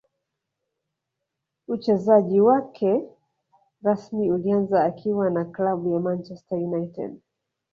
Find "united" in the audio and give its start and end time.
6.57-7.19